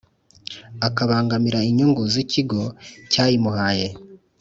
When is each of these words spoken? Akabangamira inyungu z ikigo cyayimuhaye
Akabangamira 0.87 1.59
inyungu 1.69 2.01
z 2.13 2.15
ikigo 2.23 2.61
cyayimuhaye 3.11 3.87